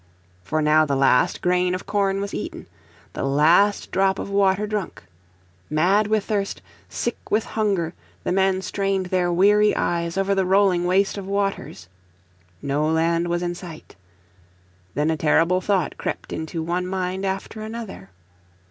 [0.41, 2.65] For now the last grain of corn was eaten,
[3.13, 5.03] the last drop of water drunk.
[5.69, 7.93] Mad with thirst, sick with hunger,
[8.23, 11.87] the men strained their weary eyes over the rolling waste of waters.
[12.63, 13.95] No land was in sight.
[14.95, 18.09] Then a terrible thought crept into one mind after another.